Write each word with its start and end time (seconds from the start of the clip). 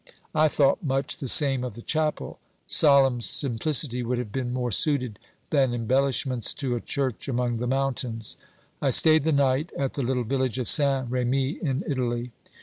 I 0.33 0.47
thought 0.47 0.81
much 0.83 1.19
the 1.19 1.27
same 1.27 1.63
of 1.63 1.75
the 1.75 1.83
chapel; 1.83 2.39
solemn 2.65 3.21
simplicity 3.21 4.01
would 4.01 4.17
have 4.17 4.31
been 4.31 4.51
more 4.51 4.71
suited 4.71 5.19
than 5.51 5.75
embellishments 5.75 6.55
to 6.55 6.73
a 6.73 6.79
church 6.79 7.27
among 7.27 7.57
the 7.57 7.67
mountains. 7.67 8.35
I 8.81 8.89
stayed 8.89 9.21
the 9.25 9.31
night 9.31 9.69
at 9.77 9.93
the 9.93 10.01
little 10.01 10.23
village 10.23 10.57
of 10.57 10.67
Saint 10.67 11.11
Remi 11.11 11.51
in 11.61 11.83
Italy. 11.87 12.31